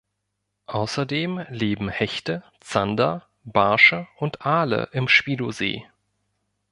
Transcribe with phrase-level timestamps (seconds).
[0.65, 5.85] Außerdem leben Hechte, Zander, Barsche, und Aale im Schwielowsee.